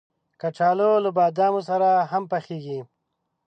[0.41, 2.79] کچالو له بادامو سره هم پخېږي